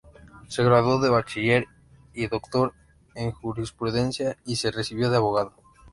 [0.47, 1.67] Se graduó de bachiller
[2.15, 2.73] y doctor
[3.13, 5.53] en Jurisprudencia, y se recibió de abogado.